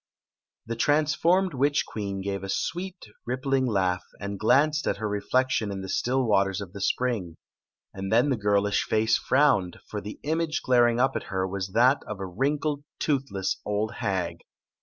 [0.65, 5.81] The transformed witch queen gave a sweet, rippling laugh, and glanced at her reflection in
[5.81, 7.37] the stUl waters of the spring.
[7.93, 12.01] And then the girlish fece frowned, ior the image glaring up at her was that
[12.07, 14.39] of a wrinkled, toothless old hag.